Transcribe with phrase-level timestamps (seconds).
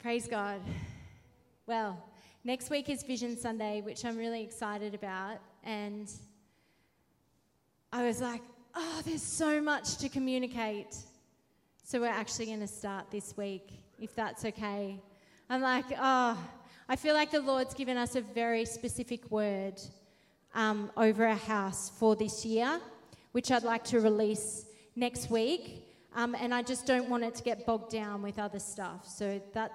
[0.00, 0.60] Praise God.
[1.66, 2.00] Well,
[2.44, 5.38] next week is Vision Sunday, which I'm really excited about.
[5.64, 6.08] And
[7.92, 8.40] I was like,
[8.76, 10.96] oh, there's so much to communicate.
[11.82, 15.00] So we're actually going to start this week, if that's okay.
[15.50, 16.38] I'm like, oh,
[16.88, 19.80] I feel like the Lord's given us a very specific word
[20.54, 22.78] um, over our house for this year,
[23.32, 25.88] which I'd like to release next week.
[26.14, 29.08] Um, and I just don't want it to get bogged down with other stuff.
[29.08, 29.72] So that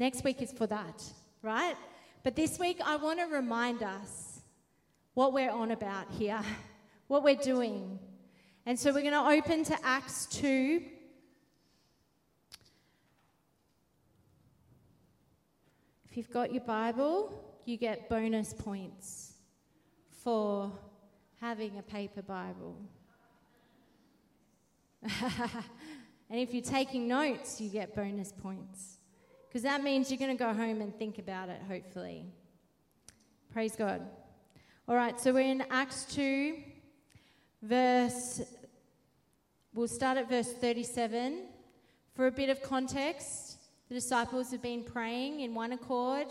[0.00, 1.04] next week is for that,
[1.42, 1.76] right?
[2.24, 4.40] But this week, I want to remind us
[5.14, 6.40] what we're on about here,
[7.06, 7.98] what we're doing.
[8.66, 10.82] And so we're going to open to Acts 2.
[16.10, 19.34] If you've got your Bible, you get bonus points
[20.24, 20.72] for
[21.40, 22.76] having a paper Bible.
[25.02, 28.99] and if you're taking notes, you get bonus points.
[29.50, 32.24] Because that means you're going to go home and think about it, hopefully.
[33.52, 34.00] Praise God.
[34.86, 36.54] All right, so we're in Acts 2,
[37.60, 38.42] verse,
[39.74, 41.46] we'll start at verse 37.
[42.14, 43.56] For a bit of context,
[43.88, 46.28] the disciples have been praying in one accord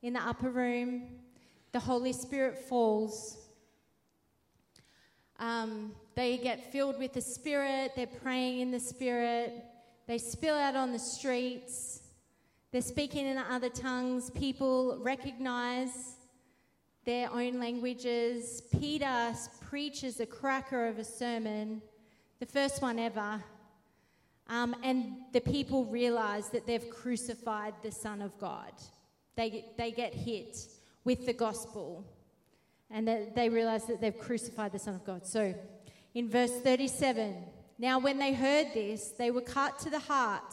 [0.00, 1.08] in the upper room.
[1.72, 3.36] The Holy Spirit falls.
[5.38, 9.62] Um, they get filled with the Spirit, they're praying in the Spirit,
[10.06, 12.00] they spill out on the streets,
[12.76, 14.28] they're speaking in other tongues.
[14.28, 16.16] People recognize
[17.06, 18.64] their own languages.
[18.78, 21.80] Peter preaches a cracker of a sermon,
[22.38, 23.42] the first one ever.
[24.50, 28.72] Um, and the people realize that they've crucified the Son of God.
[29.36, 30.58] They, they get hit
[31.02, 32.04] with the gospel
[32.90, 35.26] and they realize that they've crucified the Son of God.
[35.26, 35.54] So
[36.12, 37.36] in verse 37,
[37.78, 40.52] now when they heard this, they were cut to the heart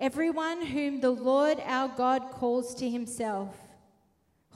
[0.00, 3.54] everyone whom the Lord our God calls to himself.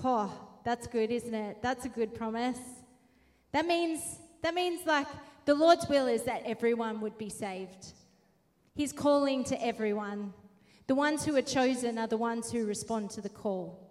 [0.02, 0.32] Oh,
[0.64, 1.58] that's good, isn't it?
[1.62, 2.58] That's a good promise.
[3.52, 4.00] That means
[4.42, 5.06] that means like
[5.44, 7.92] the Lord's will is that everyone would be saved.
[8.74, 10.32] He's calling to everyone.
[10.86, 13.90] The ones who are chosen are the ones who respond to the call.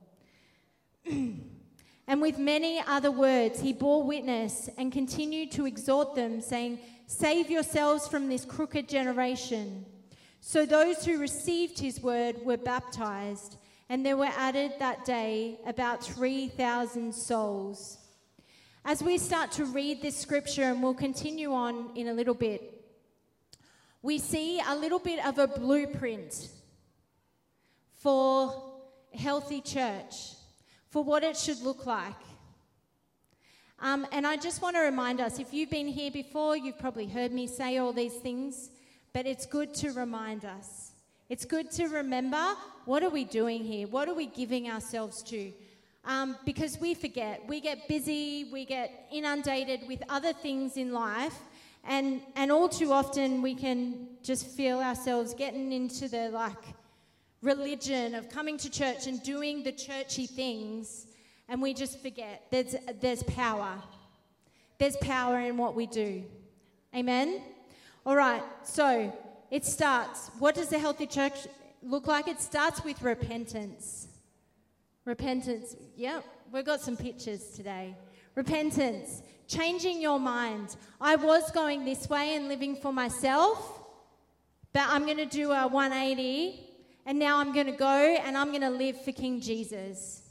[1.06, 7.50] and with many other words, he bore witness and continued to exhort them, saying, Save
[7.50, 9.86] yourselves from this crooked generation.
[10.46, 13.56] So those who received his word were baptized,
[13.88, 17.98] and there were added that day about 3,000 souls.
[18.84, 22.62] As we start to read this scripture, and we'll continue on in a little bit,
[24.02, 26.50] we see a little bit of a blueprint
[27.94, 28.74] for
[29.14, 30.34] a healthy church,
[30.90, 32.22] for what it should look like.
[33.80, 37.08] Um, and I just want to remind us if you've been here before, you've probably
[37.08, 38.72] heard me say all these things,
[39.14, 40.92] but it's good to remind us.
[41.30, 43.88] It's good to remember what are we doing here?
[43.88, 45.52] What are we giving ourselves to?
[46.06, 47.48] Um, because we forget.
[47.48, 51.38] We get busy, we get inundated with other things in life,
[51.86, 56.64] and, and all too often we can just feel ourselves getting into the like
[57.42, 61.08] religion of coming to church and doing the churchy things
[61.50, 63.82] and we just forget there's, there's power.
[64.80, 66.24] There's power in what we do.
[66.96, 67.42] Amen?
[68.06, 69.14] All right, so
[69.50, 70.30] it starts.
[70.40, 71.48] What does a healthy church
[71.82, 72.28] look like?
[72.28, 74.10] It starts with repentance.
[75.06, 75.76] Repentance.
[75.96, 77.96] Yep, we've got some pictures today.
[78.36, 79.22] Repentance.
[79.48, 80.76] Changing your mind.
[81.00, 83.86] I was going this way and living for myself,
[84.74, 86.60] but I'm going to do a 180,
[87.06, 90.24] and now I'm going to go and I'm going to live for King Jesus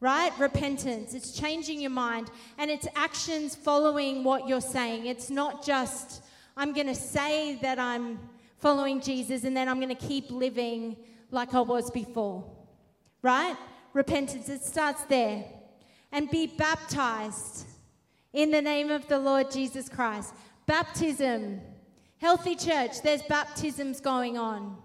[0.00, 0.32] right?
[0.38, 1.14] Repentance.
[1.14, 5.06] It's changing your mind and it's actions following what you're saying.
[5.06, 6.22] It's not just,
[6.58, 8.18] I'm going to say that I'm
[8.58, 10.96] following Jesus and then I'm going to keep living
[11.30, 12.44] like I was before,
[13.22, 13.56] right?
[13.92, 14.48] Repentance.
[14.48, 15.44] It starts there.
[16.10, 17.66] And be baptized
[18.32, 20.34] in the name of the Lord Jesus Christ.
[20.66, 21.60] Baptism.
[22.16, 24.76] Healthy church, there's baptisms going on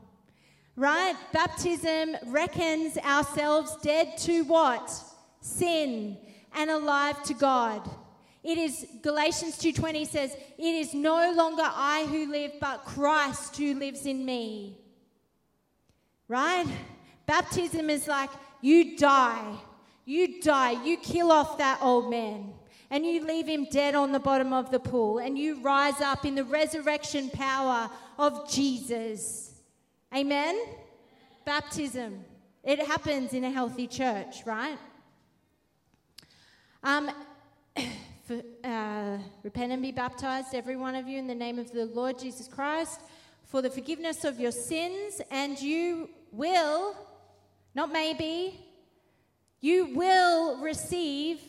[0.75, 1.15] right?
[1.31, 4.91] Baptism reckons ourselves dead to what?
[5.39, 6.17] Sin
[6.55, 7.87] and alive to God.
[8.43, 13.73] It is Galatians 2:20 says, "It is no longer I who live, but Christ who
[13.73, 14.77] lives in me."
[16.27, 16.67] Right?
[17.25, 18.29] Baptism is like
[18.61, 19.57] you die.
[20.05, 20.83] You die.
[20.83, 22.53] You kill off that old man
[22.89, 26.25] and you leave him dead on the bottom of the pool and you rise up
[26.25, 29.53] in the resurrection power of Jesus.
[30.13, 30.59] Amen?
[31.45, 32.23] Baptism.
[32.63, 34.77] It happens in a healthy church, right?
[36.83, 37.09] Um,
[38.23, 41.85] for, uh, repent and be baptized, every one of you, in the name of the
[41.85, 43.01] Lord Jesus Christ,
[43.45, 46.95] for the forgiveness of your sins, and you will,
[47.75, 48.59] not maybe,
[49.59, 51.41] you will receive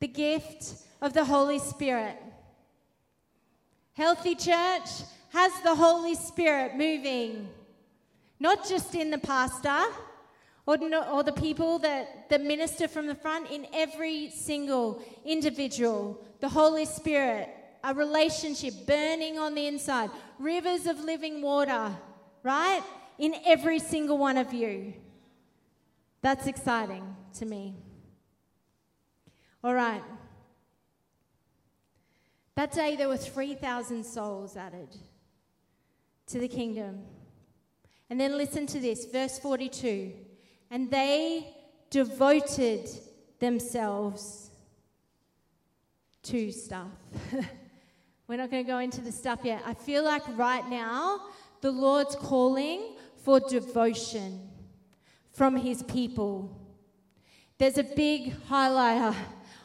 [0.00, 2.16] the gift of the Holy Spirit.
[3.92, 4.88] Healthy church
[5.32, 7.48] has the Holy Spirit moving,
[8.40, 9.84] not just in the pastor
[10.66, 10.78] or,
[11.10, 16.24] or the people that, that minister from the front, in every single individual.
[16.40, 17.48] The Holy Spirit,
[17.82, 21.90] a relationship burning on the inside, rivers of living water,
[22.42, 22.82] right?
[23.18, 24.94] In every single one of you.
[26.22, 27.74] That's exciting to me.
[29.62, 30.02] All right.
[32.54, 34.88] That day, there were 3,000 souls added
[36.28, 37.02] to the kingdom.
[38.08, 40.12] And then listen to this, verse 42.
[40.70, 41.54] And they
[41.90, 42.88] devoted
[43.38, 44.50] themselves
[46.24, 46.88] to stuff.
[48.28, 49.62] We're not going to go into the stuff yet.
[49.66, 51.20] I feel like right now,
[51.60, 54.48] the Lord's calling for devotion
[55.32, 56.58] from his people.
[57.58, 59.14] There's a big highlighter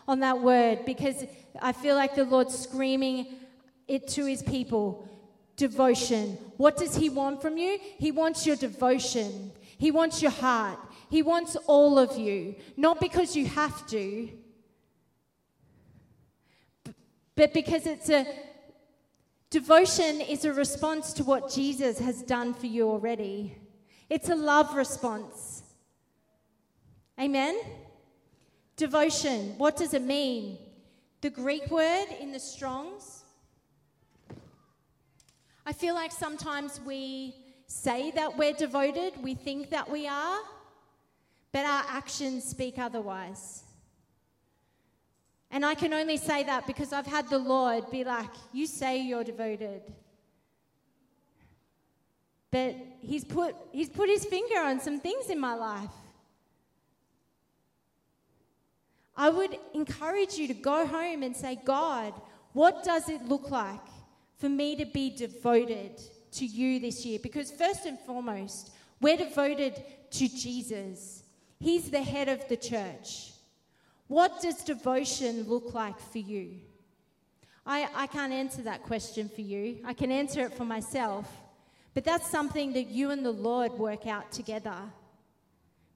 [0.08, 1.24] on that word because
[1.62, 3.28] I feel like the Lord's screaming
[3.88, 5.08] it to his people
[5.56, 6.38] devotion.
[6.56, 7.80] What does he want from you?
[7.98, 13.36] He wants your devotion, he wants your heart, he wants all of you, not because
[13.36, 14.30] you have to,
[17.36, 18.26] but because it's a
[19.50, 23.58] devotion is a response to what Jesus has done for you already.
[24.10, 25.64] It's a love response.
[27.20, 27.60] Amen.
[28.76, 30.58] Devotion, what does it mean?
[31.22, 33.24] The Greek word in the Strongs,
[35.66, 37.36] I feel like sometimes we
[37.68, 40.40] say that we're devoted, we think that we are,
[41.52, 43.64] but our actions speak otherwise.
[45.52, 49.02] And I can only say that because I've had the Lord be like, You say
[49.02, 49.82] you're devoted.
[52.52, 55.92] But he's put, he's put his finger on some things in my life.
[59.16, 62.14] I would encourage you to go home and say, God,
[62.54, 63.86] what does it look like
[64.38, 66.02] for me to be devoted
[66.32, 67.20] to you this year?
[67.22, 71.24] Because, first and foremost, we're devoted to Jesus,
[71.60, 73.32] He's the head of the church.
[74.08, 76.56] What does devotion look like for you?
[77.66, 79.78] I, I can't answer that question for you.
[79.86, 81.32] I can answer it for myself.
[81.94, 84.78] But that's something that you and the Lord work out together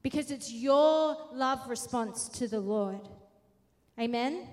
[0.02, 3.08] because it's your love response to the Lord.
[3.98, 4.46] Amen?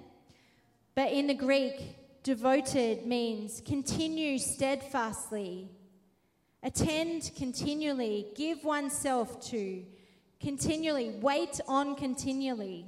[0.95, 5.69] But in the Greek, devoted means continue steadfastly,
[6.63, 9.83] attend continually, give oneself to,
[10.41, 12.85] continually, wait on continually.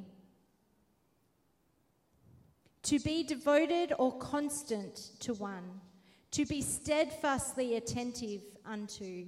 [2.84, 5.80] To be devoted or constant to one,
[6.32, 9.28] to be steadfastly attentive unto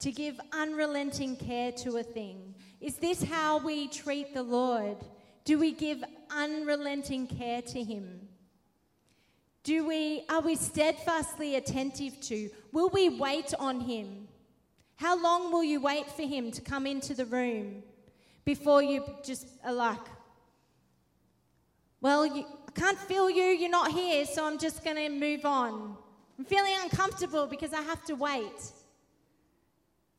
[0.00, 2.54] to give unrelenting care to a thing.
[2.80, 4.98] Is this how we treat the Lord?
[5.46, 8.28] Do we give unrelenting care to him?
[9.62, 12.50] Do we are we steadfastly attentive to?
[12.70, 14.28] Will we wait on him?
[14.96, 17.82] How long will you wait for him to come into the room
[18.44, 19.98] before you just are like,
[22.00, 25.44] well, you, I can't feel you, you're not here, so I'm just going to move
[25.44, 25.96] on.
[26.38, 28.72] I'm feeling uncomfortable because I have to wait.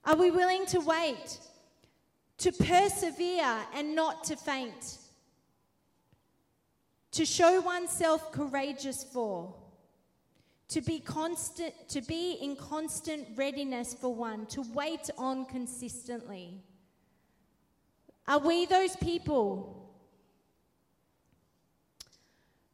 [0.03, 1.39] Are we willing to wait?
[2.39, 4.97] To persevere and not to faint?
[7.11, 9.53] To show oneself courageous for?
[10.69, 16.63] To be constant to be in constant readiness for one, to wait on consistently.
[18.27, 19.93] Are we those people?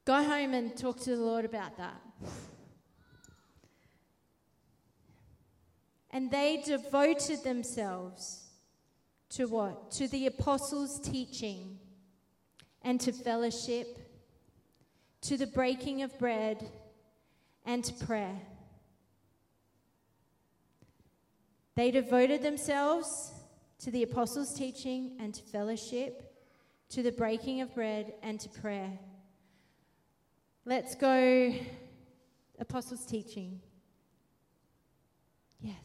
[0.05, 2.01] Go home and talk to the Lord about that.
[6.12, 8.50] And they devoted themselves
[9.31, 9.91] to what?
[9.91, 11.77] To the apostles' teaching
[12.81, 14.00] and to fellowship,
[15.21, 16.69] to the breaking of bread
[17.65, 18.39] and to prayer.
[21.75, 23.31] They devoted themselves
[23.79, 26.35] to the apostles' teaching and to fellowship,
[26.89, 28.99] to the breaking of bread and to prayer.
[30.65, 31.53] Let's go,
[32.59, 33.61] apostles' teaching.
[35.59, 35.75] Yes.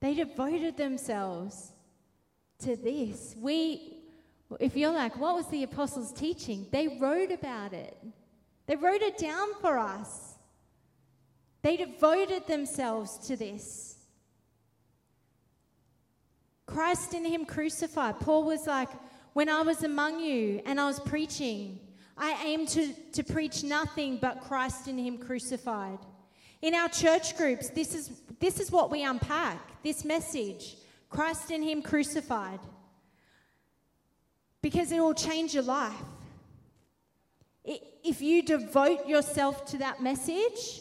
[0.00, 1.72] They devoted themselves
[2.60, 3.34] to this.
[3.38, 3.97] We,
[4.60, 6.66] if you're like, what was the apostles' teaching?
[6.70, 7.96] They wrote about it,
[8.66, 10.34] they wrote it down for us.
[11.62, 13.96] They devoted themselves to this.
[16.66, 18.20] Christ in Him crucified.
[18.20, 18.90] Paul was like,
[19.32, 21.80] when I was among you and I was preaching,
[22.16, 25.98] I aimed to, to preach nothing but Christ in Him crucified.
[26.62, 30.76] In our church groups, this is, this is what we unpack this message
[31.10, 32.60] Christ in Him crucified.
[34.62, 35.94] Because it will change your life.
[37.64, 40.80] If you devote yourself to that message,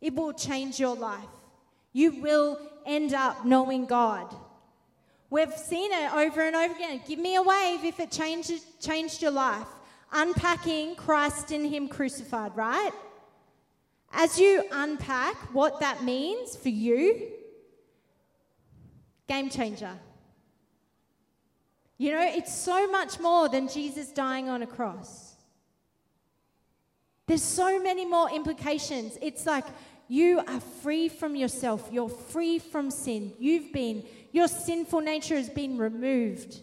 [0.00, 1.20] it will change your life.
[1.92, 4.34] You will end up knowing God.
[5.30, 7.00] We've seen it over and over again.
[7.06, 9.66] Give me a wave if it changed, changed your life.
[10.12, 12.92] Unpacking Christ in Him crucified, right?
[14.12, 17.28] As you unpack what that means for you,
[19.26, 19.98] game changer.
[21.96, 25.34] You know, it's so much more than Jesus dying on a cross.
[27.26, 29.16] There's so many more implications.
[29.22, 29.64] It's like
[30.08, 33.32] you are free from yourself, you're free from sin.
[33.38, 36.60] You've been, your sinful nature has been removed.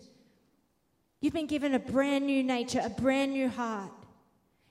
[1.21, 3.91] You've been given a brand new nature, a brand new heart.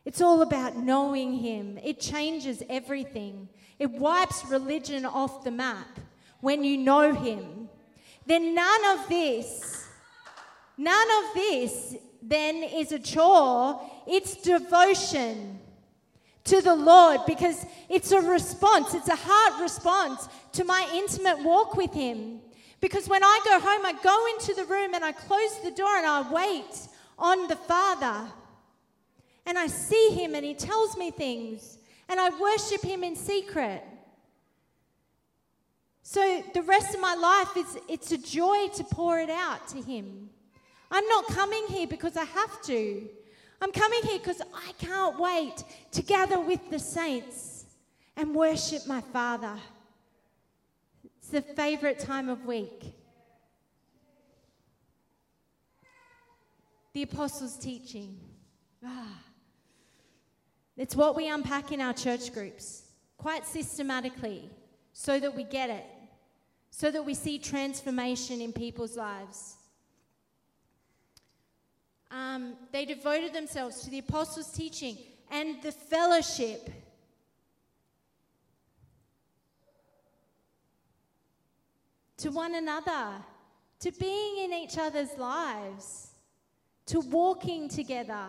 [0.05, 1.79] It's all about knowing Him.
[1.83, 3.49] It changes everything.
[3.79, 5.99] It wipes religion off the map
[6.41, 7.69] when you know Him.
[8.27, 9.89] Then none of this,
[10.81, 13.81] none of this then is a chore.
[14.07, 15.59] It's devotion
[16.45, 21.77] to the Lord because it's a response, it's a heart response to my intimate walk
[21.77, 22.41] with Him.
[22.81, 25.97] Because when I go home, I go into the room and I close the door
[25.97, 28.27] and I wait on the Father.
[29.45, 31.79] And I see Him and He tells me things.
[32.09, 33.85] And I worship Him in secret.
[36.03, 39.83] So the rest of my life is it's a joy to pour it out to
[39.83, 40.31] Him.
[40.91, 43.09] I'm not coming here because I have to.
[43.63, 47.67] I'm coming here because I can't wait to gather with the saints
[48.17, 49.57] and worship my Father.
[51.19, 52.95] It's the favorite time of week.
[56.93, 58.19] The apostles' teaching.
[58.85, 59.23] Ah.
[60.77, 62.83] It's what we unpack in our church groups
[63.19, 64.49] quite systematically
[64.93, 65.85] so that we get it,
[66.71, 69.57] so that we see transformation in people's lives.
[72.11, 74.99] Um, they devoted themselves to the apostles' teaching
[75.31, 76.71] and the fellowship.
[82.19, 83.13] To one another,
[83.81, 86.09] to being in each other's lives,
[86.87, 88.27] to walking together.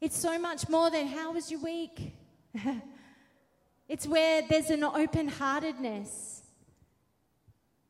[0.00, 2.12] It's so much more than how was your week?
[3.88, 6.42] it's where there's an open heartedness.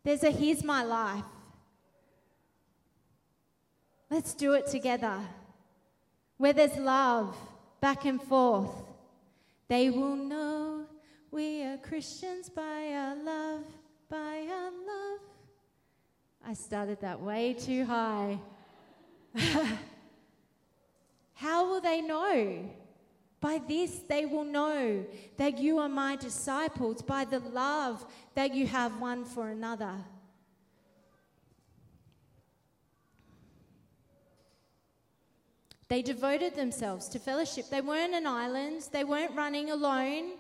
[0.02, 1.25] There's a here's my life.
[4.11, 5.21] Let's do it together.
[6.37, 7.37] Where there's love
[7.81, 8.75] back and forth,
[9.69, 10.87] they will know
[11.31, 13.62] we are Christians by our love,
[14.09, 15.21] by our love.
[16.45, 18.40] I started that way too high.
[21.35, 22.69] How will they know?
[23.40, 28.67] By this they will know that you are my disciples, by the love that you
[28.67, 29.95] have one for another.
[35.90, 37.68] They devoted themselves to fellowship.
[37.68, 40.35] They weren't an island, they weren't running alone,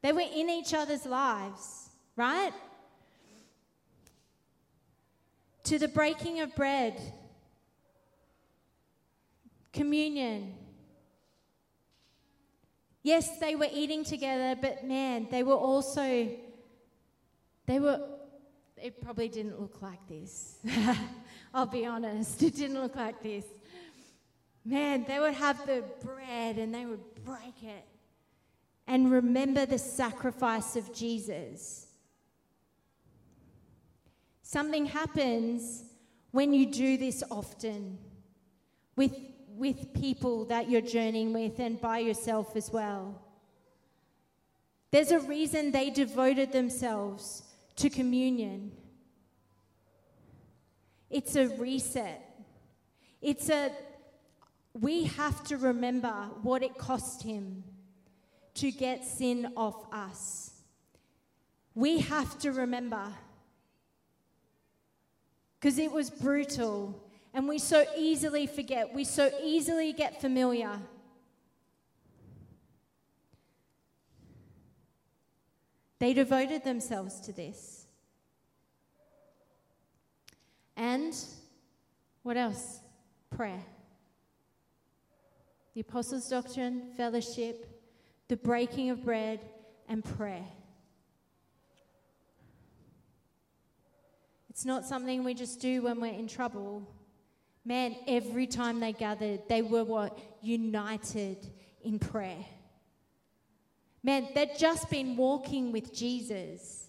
[0.00, 2.52] they were in each other's lives, right?
[5.64, 7.02] To the breaking of bread,
[9.72, 10.54] communion.
[13.02, 16.28] Yes, they were eating together, but man, they were also,
[17.66, 18.00] they were,
[18.76, 20.58] it probably didn't look like this.
[21.54, 23.44] I'll be honest, it didn't look like this.
[24.70, 27.84] Man, they would have the bread and they would break it
[28.86, 31.88] and remember the sacrifice of Jesus.
[34.42, 35.82] Something happens
[36.30, 37.98] when you do this often
[38.94, 39.12] with,
[39.56, 43.20] with people that you're journeying with and by yourself as well.
[44.92, 47.42] There's a reason they devoted themselves
[47.74, 48.70] to communion.
[51.10, 52.24] It's a reset.
[53.20, 53.72] It's a
[54.78, 56.12] we have to remember
[56.42, 57.64] what it cost him
[58.54, 60.50] to get sin off us.
[61.74, 63.12] We have to remember.
[65.58, 67.02] Because it was brutal,
[67.34, 70.78] and we so easily forget, we so easily get familiar.
[75.98, 77.86] They devoted themselves to this.
[80.76, 81.14] And
[82.22, 82.80] what else?
[83.30, 83.62] Prayer.
[85.74, 87.66] The apostles' doctrine, fellowship,
[88.28, 89.40] the breaking of bread,
[89.88, 90.44] and prayer.
[94.48, 96.86] It's not something we just do when we're in trouble.
[97.64, 100.18] Man, every time they gathered, they were what?
[100.42, 101.38] United
[101.82, 102.44] in prayer.
[104.02, 106.88] Man, they'd just been walking with Jesus.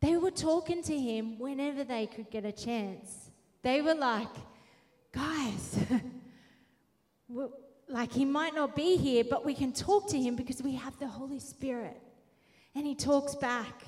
[0.00, 3.30] They were talking to him whenever they could get a chance.
[3.62, 4.34] They were like,
[5.12, 5.78] guys,
[7.88, 10.98] like he might not be here, but we can talk to him because we have
[10.98, 12.00] the Holy Spirit.
[12.74, 13.82] And he talks back.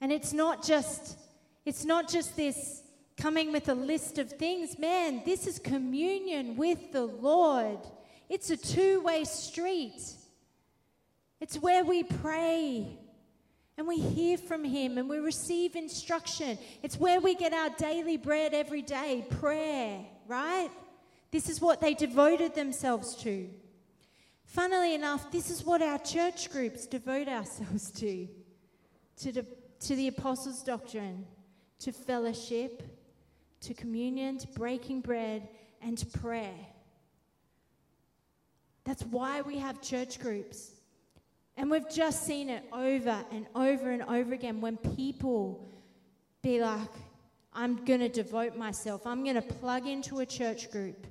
[0.00, 1.18] And it's not just
[1.64, 2.82] it's not just this
[3.18, 4.78] coming with a list of things.
[4.78, 7.80] Man, this is communion with the Lord.
[8.28, 10.00] It's a two-way street.
[11.40, 12.86] It's where we pray
[13.76, 16.58] and we hear from Him and we receive instruction.
[16.82, 20.70] It's where we get our daily bread every day prayer, right?
[21.30, 23.48] This is what they devoted themselves to.
[24.44, 28.28] Funnily enough, this is what our church groups devote ourselves to
[29.18, 29.44] to the,
[29.80, 31.26] to the apostles' doctrine,
[31.80, 32.82] to fellowship,
[33.60, 35.48] to communion, to breaking bread,
[35.82, 36.54] and to prayer.
[38.84, 40.70] That's why we have church groups.
[41.56, 45.68] And we've just seen it over and over and over again when people
[46.42, 46.88] be like,
[47.52, 51.06] I'm going to devote myself, I'm going to plug into a church group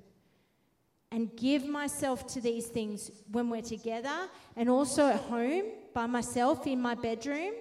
[1.12, 6.68] and give myself to these things when we're together and also at home by myself
[6.68, 7.54] in my bedroom.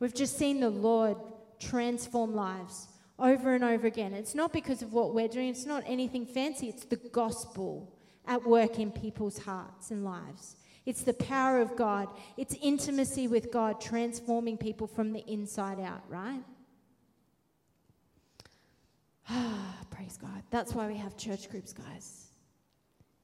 [0.00, 1.16] We've just seen the Lord
[1.58, 2.88] transform lives
[3.18, 4.12] over and over again.
[4.12, 7.92] It's not because of what we're doing, it's not anything fancy, it's the gospel
[8.26, 10.56] at work in people's hearts and lives.
[10.84, 12.08] It's the power of God.
[12.36, 16.42] It's intimacy with God transforming people from the inside out, right?
[19.90, 20.44] Praise God.
[20.50, 22.25] That's why we have church groups, guys.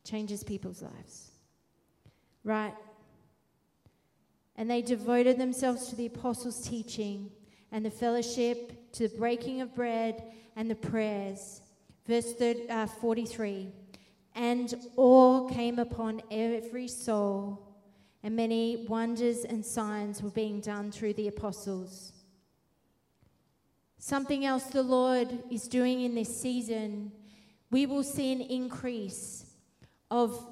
[0.04, 1.30] Changes people's lives.
[2.44, 2.74] Right?
[4.56, 7.30] And they devoted themselves to the apostles' teaching
[7.70, 10.22] and the fellowship, to the breaking of bread
[10.56, 11.62] and the prayers.
[12.06, 13.72] Verse 30, uh, 43
[14.34, 17.76] and awe came upon every soul,
[18.22, 22.12] and many wonders and signs were being done through the apostles.
[23.98, 27.12] Something else the Lord is doing in this season,
[27.70, 29.46] we will see an increase
[30.12, 30.46] of,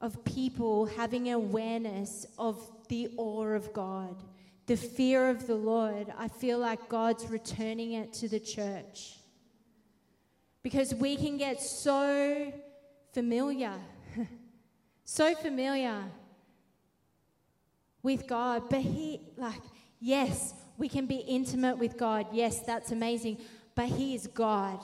[0.00, 4.16] of people having awareness of the awe of God,
[4.64, 6.06] the fear of the Lord.
[6.18, 9.18] I feel like God's returning it to the church.
[10.62, 12.50] Because we can get so
[13.12, 13.74] familiar,
[15.04, 16.02] so familiar
[18.02, 18.70] with God.
[18.70, 19.60] But He, like,
[20.00, 22.28] yes, we can be intimate with God.
[22.32, 23.36] Yes, that's amazing.
[23.74, 24.80] But He is God.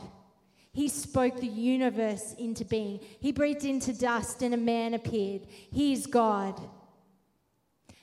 [0.72, 3.00] He spoke the universe into being.
[3.20, 5.42] He breathed into dust and a man appeared.
[5.48, 6.60] He is God.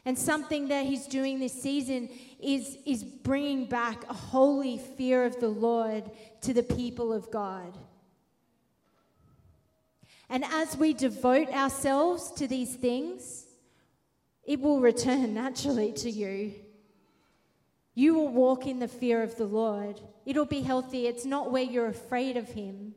[0.03, 5.39] And something that he's doing this season is, is bringing back a holy fear of
[5.39, 6.09] the Lord
[6.41, 7.77] to the people of God.
[10.29, 13.45] And as we devote ourselves to these things,
[14.43, 16.53] it will return naturally to you.
[17.97, 19.99] You will walk in the fear of the Lord.
[20.23, 21.07] It'll be healthy.
[21.07, 22.93] It's not where you're afraid of Him,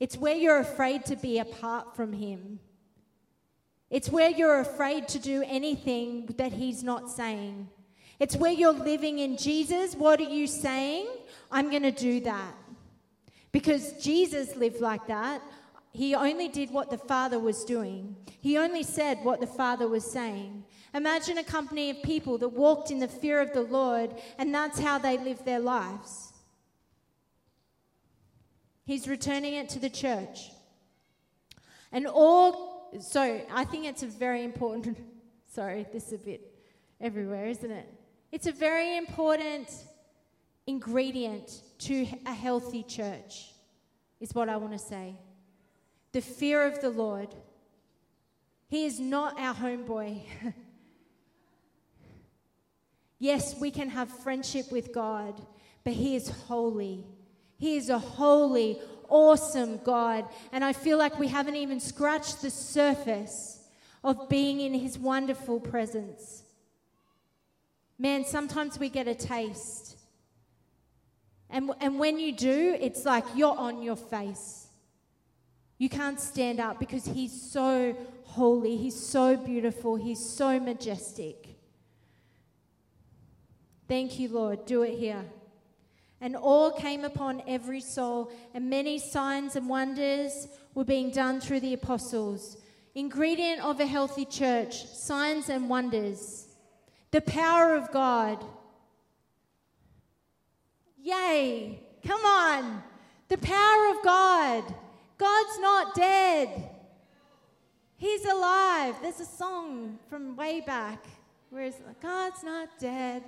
[0.00, 2.58] it's where you're afraid to be apart from Him.
[3.90, 7.68] It's where you're afraid to do anything that He's not saying.
[8.18, 9.94] It's where you're living in Jesus.
[9.94, 11.08] What are you saying?
[11.50, 12.54] I'm going to do that.
[13.52, 15.42] Because Jesus lived like that.
[15.92, 18.16] He only did what the Father was doing.
[18.40, 20.64] He only said what the Father was saying.
[20.94, 24.78] Imagine a company of people that walked in the fear of the Lord, and that's
[24.78, 26.32] how they lived their lives.
[28.84, 30.50] He's returning it to the church.
[31.92, 34.98] And all, so I think it's a very important,
[35.54, 36.52] sorry, this is a bit
[37.00, 37.88] everywhere, isn't it?
[38.30, 39.68] It's a very important
[40.66, 43.52] ingredient to a healthy church,
[44.20, 45.16] is what I want to say
[46.12, 47.34] the fear of the Lord.
[48.68, 50.20] He is not our homeboy.
[53.22, 55.40] yes, we can have friendship with God,
[55.84, 57.06] but He is holy.
[57.56, 60.26] He is a holy, awesome God.
[60.50, 63.60] And I feel like we haven't even scratched the surface
[64.02, 66.42] of being in His wonderful presence.
[67.96, 69.96] Man, sometimes we get a taste.
[71.48, 74.66] And, and when you do, it's like you're on your face.
[75.78, 81.51] You can't stand up because he's so holy, he's so beautiful, he's so majestic.
[83.88, 84.64] Thank you, Lord.
[84.66, 85.24] Do it here.
[86.20, 91.60] And awe came upon every soul, and many signs and wonders were being done through
[91.60, 92.56] the apostles.
[92.94, 96.46] Ingredient of a healthy church signs and wonders.
[97.10, 98.44] The power of God.
[101.02, 101.80] Yay!
[102.06, 102.82] Come on!
[103.28, 104.74] The power of God.
[105.18, 106.68] God's not dead.
[107.96, 108.96] He's alive.
[109.02, 111.04] There's a song from way back
[111.50, 113.22] where it's like, God's not dead.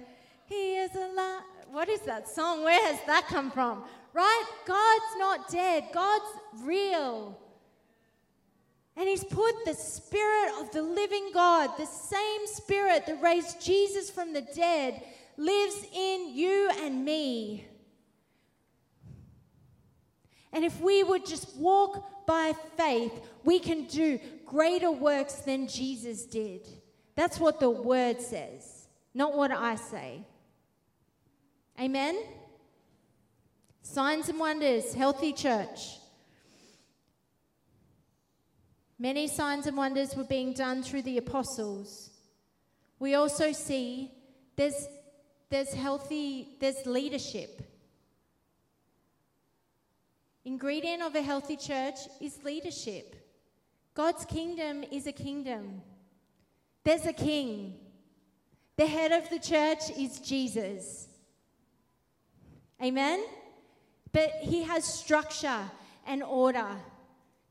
[0.47, 1.43] He is alive.
[1.71, 2.63] What is that song?
[2.63, 3.85] Where has that come from?
[4.13, 4.45] Right?
[4.67, 5.89] God's not dead.
[5.93, 6.25] God's
[6.63, 7.39] real.
[8.97, 14.11] And He's put the Spirit of the living God, the same Spirit that raised Jesus
[14.11, 15.03] from the dead,
[15.37, 17.67] lives in you and me.
[20.53, 26.25] And if we would just walk by faith, we can do greater works than Jesus
[26.25, 26.69] did.
[27.17, 30.25] That's what the word says, not what I say.
[31.81, 32.23] Amen?
[33.83, 35.99] Signs and wonders, healthy church.
[38.99, 42.11] Many signs and wonders were being done through the apostles.
[42.99, 44.13] We also see
[44.57, 44.87] there's,
[45.51, 47.63] there's healthy, there's leadership.
[50.45, 53.17] Ingredient of a healthy church is leadership.
[53.95, 55.83] God's kingdom is a kingdom.
[56.85, 57.75] There's a king.
[58.77, 61.09] The head of the church is Jesus.
[62.83, 63.25] Amen?
[64.13, 65.71] But he has structure
[66.07, 66.69] and order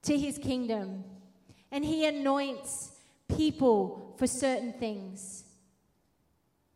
[0.03, 1.03] to his kingdom.
[1.71, 2.91] And he anoints
[3.35, 5.43] people for certain things.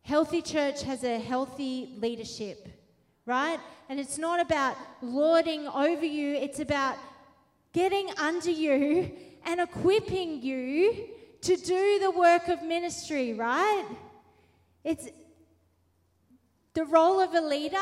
[0.01, 2.67] Healthy church has a healthy leadership,
[3.25, 3.59] right?
[3.89, 6.97] And it's not about lording over you, it's about
[7.73, 9.11] getting under you
[9.45, 11.07] and equipping you
[11.41, 13.85] to do the work of ministry, right?
[14.83, 15.07] It's
[16.73, 17.77] the role of a leader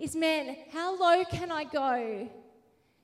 [0.00, 2.28] is man, how low can I go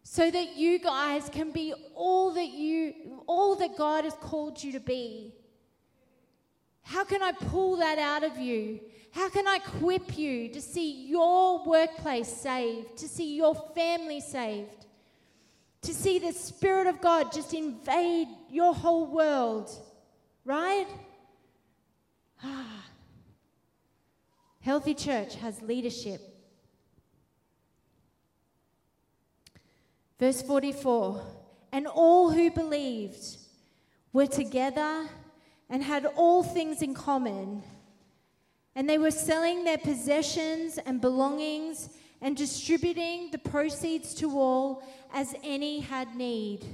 [0.03, 4.73] so that you guys can be all that you all that God has called you
[4.73, 5.33] to be?
[6.83, 8.81] How can I pull that out of you?
[9.13, 14.87] How can I equip you to see your workplace saved, to see your family saved?
[15.87, 19.71] to see the Spirit of God just invade your whole world,
[20.45, 20.87] right?
[24.61, 26.21] Healthy church has leadership.
[30.19, 31.23] Verse 44
[31.73, 33.39] And all who believed
[34.13, 35.09] were together
[35.69, 37.63] and had all things in common.
[38.75, 45.35] And they were selling their possessions and belongings and distributing the proceeds to all as
[45.43, 46.65] any had need.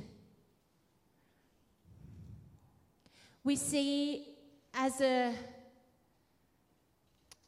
[3.45, 4.29] We see
[4.75, 5.35] as a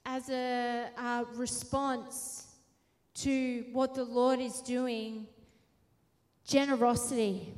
[0.06, 2.46] as a uh, response
[3.14, 5.26] to what the Lord is doing,
[6.46, 7.52] generosity,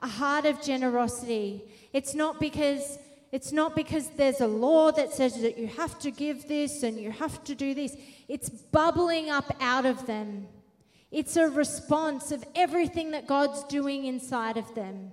[0.00, 1.64] a heart of generosity.
[1.92, 2.98] It's not because
[3.30, 6.98] it's not because there's a law that says that you have to give this and
[6.98, 7.94] you have to do this.
[8.26, 10.46] It's bubbling up out of them.
[11.10, 15.10] It's a response of everything that God's doing inside of them.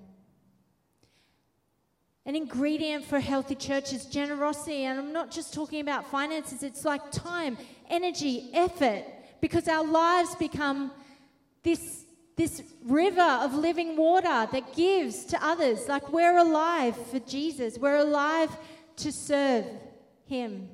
[2.26, 4.86] An ingredient for healthy church is generosity.
[4.86, 7.58] And I'm not just talking about finances, it's like time,
[7.90, 9.04] energy, effort,
[9.42, 10.92] because our lives become
[11.64, 12.05] this,
[12.36, 15.88] this river of living water that gives to others.
[15.88, 18.56] Like we're alive for Jesus, we're alive
[18.98, 19.66] to serve
[20.26, 20.70] Him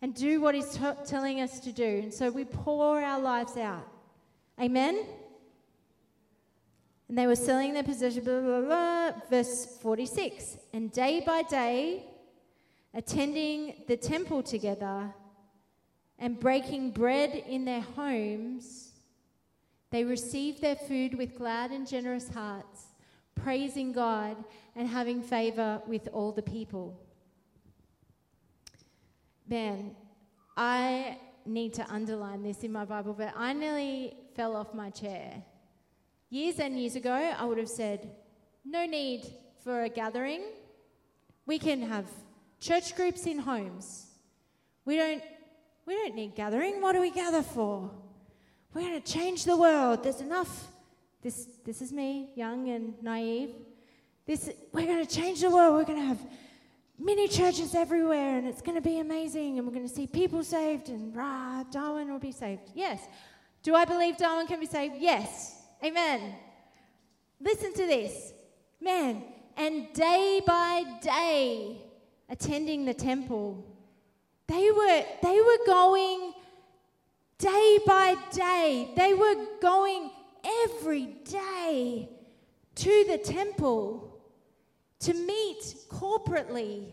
[0.00, 2.00] and do what He's t- telling us to do.
[2.02, 3.88] And so we pour our lives out.
[4.60, 5.04] Amen?
[7.08, 9.12] And they were selling their possession, blah, blah, blah.
[9.28, 10.58] Verse 46.
[10.72, 12.04] And day by day,
[12.94, 15.12] attending the temple together
[16.18, 18.91] and breaking bread in their homes,
[19.92, 22.86] they received their food with glad and generous hearts,
[23.34, 24.36] praising God
[24.74, 26.98] and having favor with all the people.
[29.46, 29.94] Man,
[30.56, 35.42] I need to underline this in my Bible, but I nearly fell off my chair.
[36.30, 38.10] Years and years ago, I would have said,
[38.64, 39.26] no need
[39.62, 40.42] for a gathering.
[41.44, 42.06] We can have
[42.60, 44.06] church groups in homes.
[44.86, 45.22] We don't,
[45.84, 46.80] we don't need gathering.
[46.80, 47.90] What do we gather for?
[48.74, 50.02] We're going to change the world.
[50.02, 50.68] There's enough.
[51.22, 53.50] This, this is me, young and naive.
[54.26, 55.76] This, we're going to change the world.
[55.76, 56.20] We're going to have
[56.98, 60.42] many churches everywhere and it's going to be amazing and we're going to see people
[60.44, 62.62] saved and rah, Darwin will be saved.
[62.74, 63.00] Yes.
[63.62, 64.94] Do I believe Darwin can be saved?
[64.98, 65.62] Yes.
[65.84, 66.34] Amen.
[67.40, 68.32] Listen to this.
[68.80, 69.22] Man,
[69.56, 71.82] and day by day,
[72.28, 73.64] attending the temple,
[74.48, 76.34] They were, they were going
[77.42, 78.90] day by day.
[78.94, 80.10] They were going
[80.64, 82.08] every day
[82.76, 84.16] to the temple
[85.00, 86.92] to meet corporately.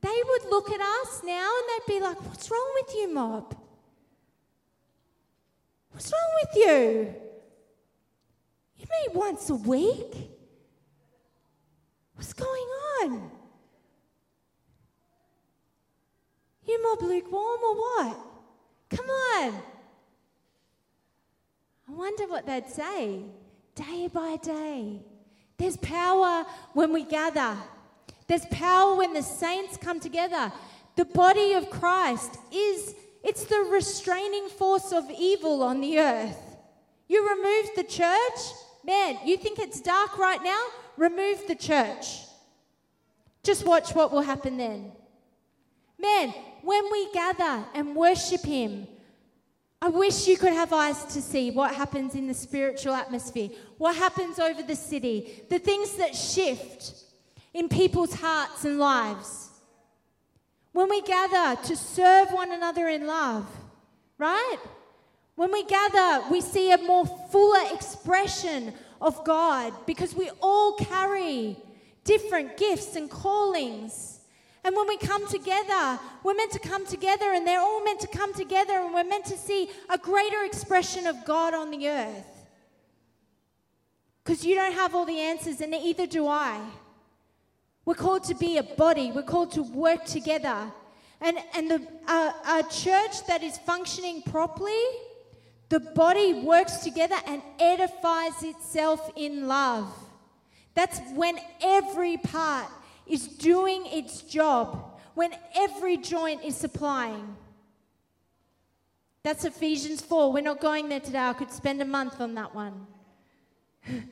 [0.00, 3.54] They would look at us now and they'd be like, What's wrong with you, mob?
[5.92, 7.14] What's wrong with you?
[8.78, 10.30] You meet once a week?
[12.14, 12.68] What's going
[13.02, 13.37] on?
[16.68, 18.20] You mob lukewarm or what?
[18.90, 19.62] Come on.
[21.88, 23.22] I wonder what they'd say
[23.74, 25.00] day by day.
[25.56, 27.56] There's power when we gather.
[28.26, 30.52] There's power when the saints come together.
[30.96, 36.38] The body of Christ is it's the restraining force of evil on the earth.
[37.08, 38.40] You remove the church,
[38.84, 40.62] man, you think it's dark right now?
[40.96, 42.18] Remove the church.
[43.42, 44.92] Just watch what will happen then.
[45.98, 48.86] Man, when we gather and worship Him,
[49.80, 53.94] I wish you could have eyes to see what happens in the spiritual atmosphere, what
[53.94, 56.94] happens over the city, the things that shift
[57.54, 59.50] in people's hearts and lives.
[60.72, 63.46] When we gather to serve one another in love,
[64.18, 64.58] right?
[65.36, 71.56] When we gather, we see a more fuller expression of God because we all carry
[72.02, 74.17] different gifts and callings.
[74.64, 78.08] And when we come together, we're meant to come together, and they're all meant to
[78.08, 82.26] come together, and we're meant to see a greater expression of God on the earth.
[84.24, 86.60] Because you don't have all the answers, and neither do I.
[87.84, 90.70] We're called to be a body, we're called to work together.
[91.20, 94.84] And, and the, uh, a church that is functioning properly,
[95.68, 99.92] the body works together and edifies itself in love.
[100.74, 102.68] That's when every part
[103.08, 107.36] is doing its job, when every joint is supplying.
[109.22, 110.32] That's Ephesians 4.
[110.32, 111.18] We're not going there today.
[111.18, 112.86] I could spend a month on that one.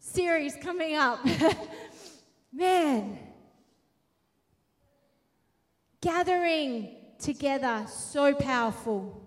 [0.00, 1.24] Series coming up.
[2.52, 3.18] Man.
[6.00, 9.22] Gathering together, so powerful.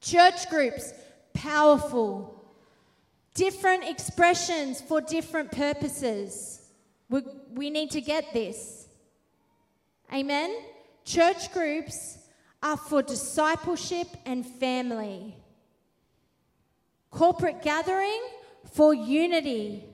[0.00, 0.92] Church groups,
[1.34, 2.44] powerful.
[3.34, 6.60] Different expressions for different purposes.
[7.08, 7.22] We,
[7.54, 8.88] we need to get this.
[10.12, 10.54] Amen?
[11.04, 12.18] Church groups
[12.62, 15.34] are for discipleship and family.
[17.10, 18.22] Corporate gathering
[18.72, 19.84] for unity,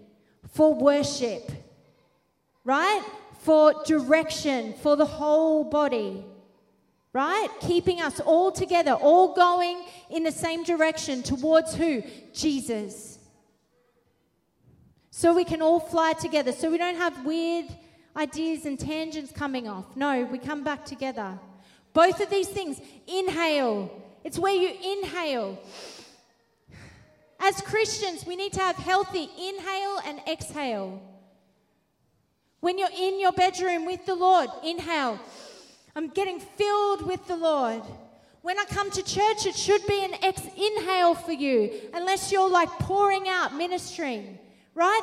[0.53, 1.51] for worship,
[2.65, 3.03] right?
[3.41, 6.25] For direction, for the whole body,
[7.13, 7.49] right?
[7.61, 12.03] Keeping us all together, all going in the same direction towards who?
[12.33, 13.18] Jesus
[15.19, 17.65] so we can all fly together, so we don't have weird
[18.17, 19.97] ideas and tangents coming off.
[19.97, 21.37] No, we come back together.
[21.93, 23.91] Both of these things, inhale.
[24.23, 25.59] It's where you inhale.
[27.41, 31.03] As Christians, we need to have healthy inhale and exhale.
[32.61, 35.19] When you're in your bedroom with the Lord, inhale.
[35.97, 37.83] I'm getting filled with the Lord.
[38.43, 42.49] When I come to church, it should be an ex- inhale for you, unless you're
[42.49, 44.38] like pouring out ministering
[44.79, 45.03] right?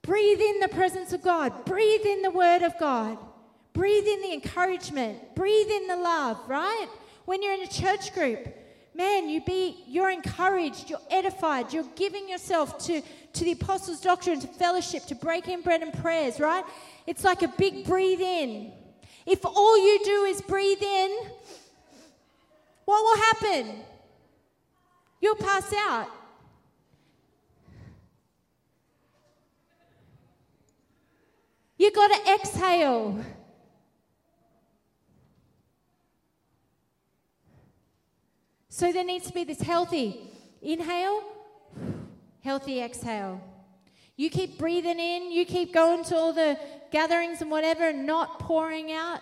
[0.00, 3.18] Breathe in the presence of God, breathe in the word of God,
[3.74, 6.88] breathe in the encouragement, breathe in the love, right?
[7.26, 8.48] When you're in a church group,
[8.94, 13.02] man, you be you're encouraged, you're edified, you're giving yourself to,
[13.34, 16.64] to the apostles' doctrine, to fellowship, to breaking bread and prayers, right?
[17.06, 18.72] It's like a big breathe in.
[19.26, 21.16] If all you do is breathe in,
[22.86, 23.84] what will happen?
[25.20, 26.08] You'll pass out.
[31.82, 33.24] You got to exhale.
[38.68, 40.20] So there needs to be this healthy
[40.62, 41.24] inhale,
[42.44, 43.42] healthy exhale.
[44.16, 46.56] You keep breathing in, you keep going to all the
[46.92, 49.18] gatherings and whatever, and not pouring out,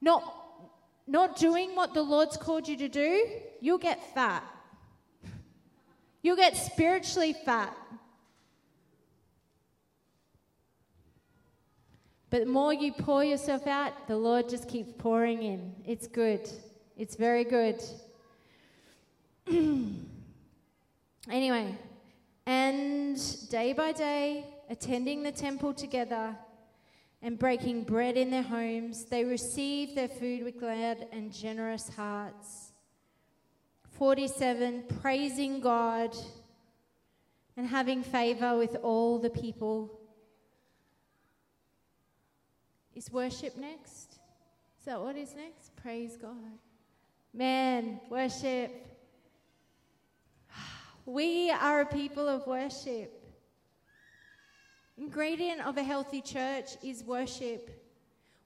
[0.00, 0.22] not,
[1.06, 3.28] not doing what the Lord's called you to do,
[3.60, 4.42] you'll get fat.
[6.22, 7.76] You'll get spiritually fat.
[12.30, 15.74] But the more you pour yourself out, the Lord just keeps pouring in.
[15.84, 16.48] It's good.
[16.96, 17.82] It's very good.
[21.28, 21.74] anyway,
[22.46, 26.36] and day by day, attending the temple together
[27.20, 32.72] and breaking bread in their homes, they received their food with glad and generous hearts.
[33.90, 36.16] 47, praising God
[37.56, 39.99] and having favor with all the people.
[43.00, 44.18] Is worship next?
[44.78, 45.74] Is that what is next?
[45.74, 46.58] Praise God.
[47.32, 48.70] Man, worship.
[51.06, 53.10] We are a people of worship.
[54.98, 57.70] Ingredient of a healthy church is worship.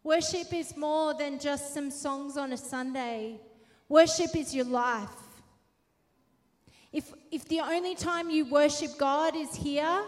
[0.05, 3.40] Worship is more than just some songs on a Sunday.
[3.88, 5.09] Worship is your life.
[6.93, 10.05] If, if the only time you worship God is here,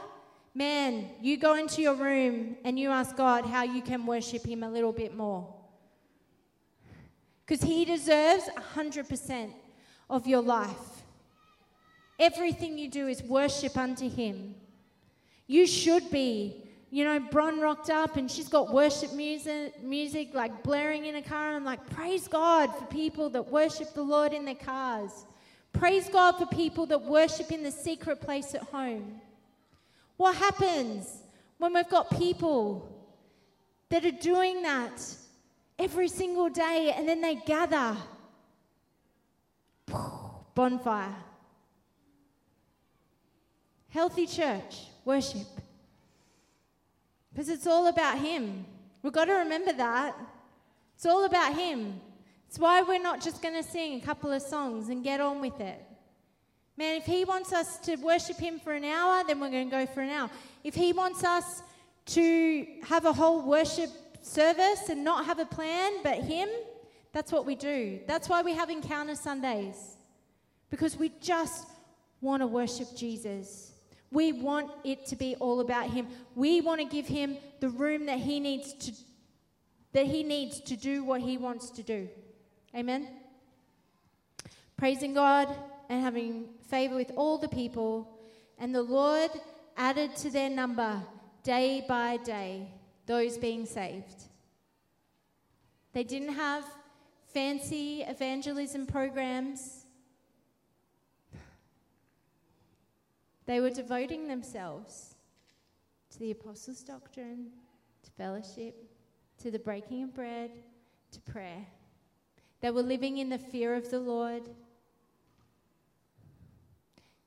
[0.56, 4.62] man, you go into your room and you ask God how you can worship Him
[4.62, 5.54] a little bit more.
[7.44, 9.50] Because He deserves 100%
[10.08, 11.04] of your life.
[12.18, 14.54] Everything you do is worship unto Him.
[15.46, 20.62] You should be you know, Bron rocked up and she's got worship music, music like
[20.62, 21.48] blaring in a car.
[21.48, 25.26] And I'm like, praise God for people that worship the Lord in their cars.
[25.72, 29.20] Praise God for people that worship in the secret place at home.
[30.16, 31.22] What happens
[31.58, 32.92] when we've got people
[33.88, 35.02] that are doing that
[35.78, 37.96] every single day and then they gather?
[40.54, 41.14] Bonfire.
[43.88, 45.46] Healthy church, worship.
[47.32, 48.64] Because it's all about Him.
[49.02, 50.16] We've got to remember that.
[50.94, 52.00] It's all about Him.
[52.48, 55.40] It's why we're not just going to sing a couple of songs and get on
[55.40, 55.82] with it.
[56.76, 59.76] Man, if He wants us to worship Him for an hour, then we're going to
[59.76, 60.30] go for an hour.
[60.62, 61.62] If He wants us
[62.06, 63.90] to have a whole worship
[64.22, 66.48] service and not have a plan but Him,
[67.12, 68.00] that's what we do.
[68.06, 69.96] That's why we have Encounter Sundays.
[70.68, 71.66] Because we just
[72.20, 73.72] want to worship Jesus.
[74.10, 76.06] We want it to be all about him.
[76.34, 78.92] We want to give him the room that he needs to
[79.92, 82.08] that he needs to do what he wants to do.
[82.74, 83.08] Amen.
[84.76, 85.48] Praising God
[85.88, 88.18] and having favor with all the people,
[88.58, 89.30] and the Lord
[89.76, 91.02] added to their number
[91.42, 92.68] day by day
[93.06, 94.24] those being saved.
[95.92, 96.64] They didn't have
[97.32, 99.84] fancy evangelism programs.
[103.46, 105.14] They were devoting themselves
[106.10, 107.48] to the apostles' doctrine,
[108.02, 108.74] to fellowship,
[109.38, 110.50] to the breaking of bread,
[111.12, 111.66] to prayer.
[112.60, 114.42] They were living in the fear of the Lord.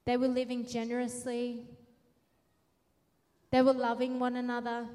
[0.09, 1.67] They were living generously.
[3.51, 4.87] They were loving one another.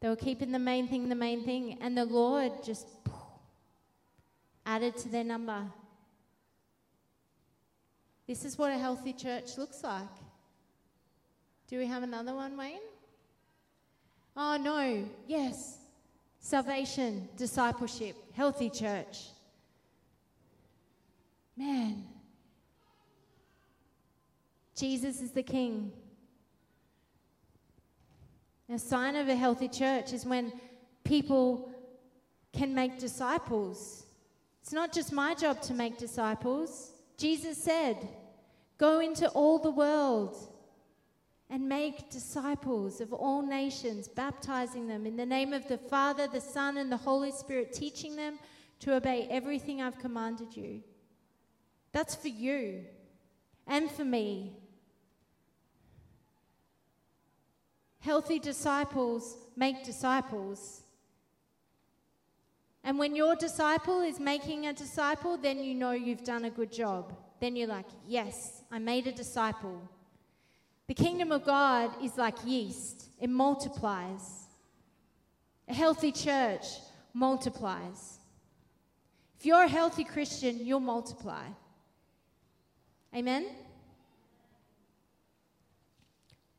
[0.00, 2.86] They were keeping the main thing the main thing, and the Lord just
[4.64, 5.66] added to their number.
[8.26, 10.16] This is what a healthy church looks like.
[11.68, 12.88] Do we have another one, Wayne?
[14.34, 15.04] Oh, no.
[15.26, 15.76] Yes.
[16.38, 19.26] Salvation, discipleship, healthy church.
[21.60, 22.04] Man.
[24.74, 25.92] Jesus is the King.
[28.72, 30.54] A sign of a healthy church is when
[31.04, 31.70] people
[32.54, 34.06] can make disciples.
[34.62, 36.92] It's not just my job to make disciples.
[37.18, 38.08] Jesus said,
[38.78, 40.38] Go into all the world
[41.50, 46.40] and make disciples of all nations, baptizing them in the name of the Father, the
[46.40, 48.38] Son, and the Holy Spirit, teaching them
[48.78, 50.82] to obey everything I've commanded you.
[51.92, 52.84] That's for you
[53.66, 54.52] and for me.
[58.00, 60.82] Healthy disciples make disciples.
[62.82, 66.72] And when your disciple is making a disciple, then you know you've done a good
[66.72, 69.80] job then you're like, yes, I made a disciple.
[70.86, 74.46] The kingdom of God is like yeast, it multiplies.
[75.68, 76.66] A healthy church
[77.14, 78.18] multiplies.
[79.38, 81.44] If you're a healthy Christian, you'll multiply.
[83.14, 83.46] Amen?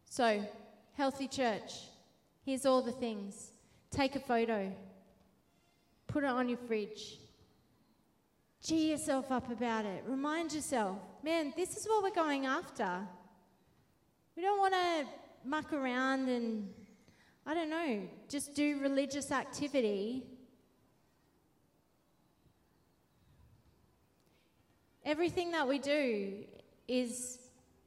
[0.05, 0.45] So,
[0.93, 1.73] healthy church,
[2.45, 3.51] here's all the things.
[3.89, 4.71] Take a photo,
[6.07, 7.17] put it on your fridge.
[8.63, 10.03] Gee yourself up about it.
[10.07, 12.99] Remind yourself, man, this is what we're going after.
[14.35, 15.07] We don't want to
[15.43, 16.69] muck around and,
[17.45, 20.23] I don't know, just do religious activity.
[25.03, 26.45] Everything that we do
[26.87, 27.39] is,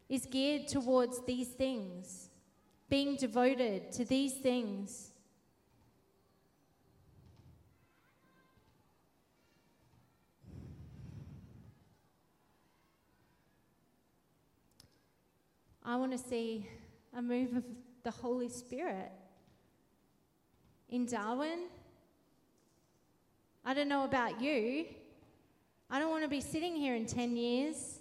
[0.09, 2.29] is geared towards these things,
[2.89, 5.11] being devoted to these things.
[15.85, 16.67] I want to see
[17.17, 17.65] a move of
[18.03, 19.13] the Holy Spirit
[20.89, 21.67] in Darwin.
[23.65, 24.87] I don't know about you.
[25.91, 28.01] I don't want to be sitting here in 10 years.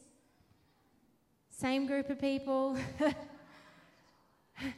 [1.49, 2.77] Same group of people.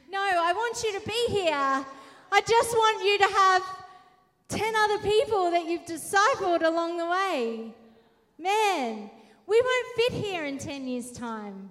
[0.09, 1.51] No, I want you to be here.
[1.51, 3.63] I just want you to have
[4.47, 7.73] 10 other people that you've discipled along the way.
[8.37, 9.09] Man,
[9.47, 11.69] we won't fit here in 10 years' time.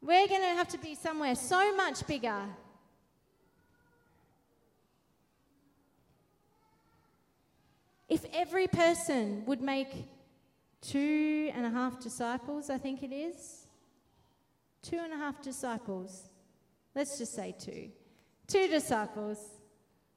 [0.00, 2.42] We're going to have to be somewhere so much bigger.
[8.08, 9.88] If every person would make
[10.80, 13.66] two and a half disciples, I think it is,
[14.82, 16.30] two and a half disciples,
[16.94, 17.90] let's just say two,
[18.46, 19.38] two disciples,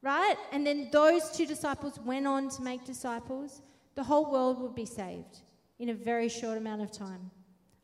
[0.02, 0.36] right?
[0.52, 3.62] And then those two disciples went on to make disciples,
[3.96, 5.40] the whole world would be saved
[5.80, 7.30] in a very short amount of time.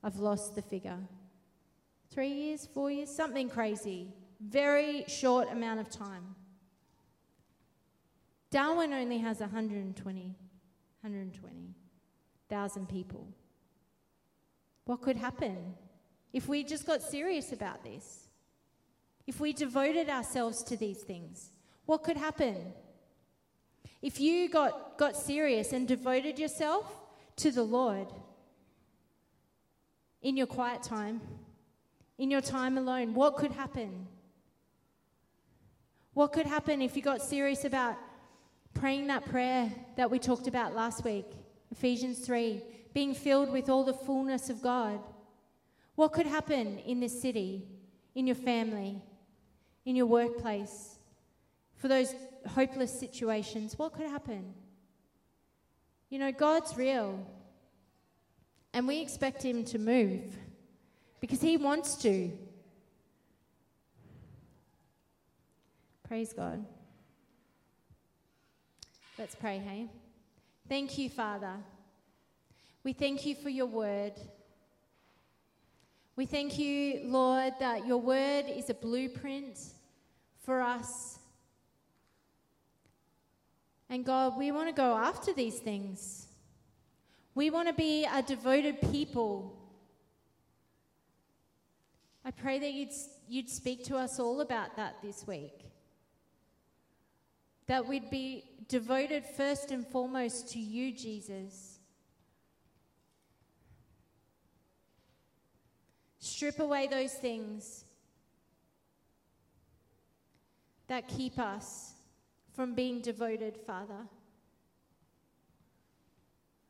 [0.03, 0.99] I've lost the figure.
[2.09, 4.13] Three years, four years, something crazy.
[4.39, 6.35] Very short amount of time.
[8.57, 10.35] Darwin only has 120,
[11.01, 13.27] 120,000 people.
[14.85, 15.75] What could happen
[16.33, 18.29] if we just got serious about this?
[19.27, 21.51] If we devoted ourselves to these things,
[21.85, 22.73] what could happen?
[24.01, 26.91] If you got, got serious and devoted yourself
[27.35, 28.07] to the Lord
[30.23, 31.21] in your quiet time,
[32.17, 34.07] in your time alone, what could happen?
[36.15, 37.99] What could happen if you got serious about
[38.80, 41.25] praying that prayer that we talked about last week,
[41.71, 42.61] Ephesians 3,
[42.93, 44.99] being filled with all the fullness of God.
[45.95, 47.67] What could happen in this city,
[48.13, 49.01] in your family,
[49.86, 50.99] in your workplace,
[51.75, 52.13] for those
[52.47, 53.80] hopeless situations?
[53.80, 54.53] What could happen?
[56.09, 57.25] You know, God's real,
[58.73, 60.21] and we expect Him to move
[61.19, 62.32] because He wants to.
[66.07, 66.63] Praise God.
[69.20, 69.88] Let's pray, hey?
[70.70, 71.53] Thank you, Father.
[72.84, 74.13] We thank you for your word.
[76.15, 79.57] We thank you, Lord, that your word is a blueprint
[80.43, 81.18] for us.
[83.89, 86.28] And God, we want to go after these things.
[87.34, 89.57] We want to be a devoted people.
[92.24, 92.93] I pray that you'd,
[93.28, 95.66] you'd speak to us all about that this week.
[97.68, 101.80] That we'd be devoted first and foremost to you, Jesus.
[106.20, 107.86] Strip away those things
[110.88, 111.93] that keep us
[112.53, 114.07] from being devoted, Father.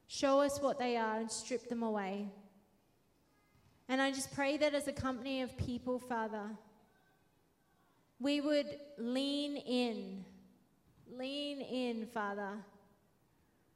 [0.08, 2.28] Show us what they are and strip them away.
[3.90, 6.50] And I just pray that as a company of people, Father,
[8.20, 8.68] we would
[8.98, 10.26] lean in
[11.16, 12.58] lean in, Father,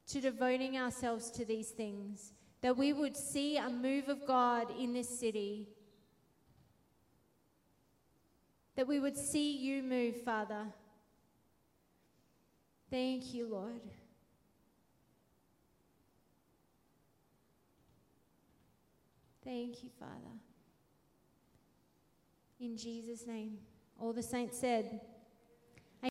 [0.08, 4.94] to devoting ourselves to these things, that we would see a move of God in
[4.94, 5.68] this city,
[8.76, 10.66] that we would see you move, Father.
[12.90, 13.82] Thank you, Lord.
[19.44, 20.12] Thank you, Father.
[22.60, 23.58] In Jesus' name.
[24.00, 25.02] All the saints said,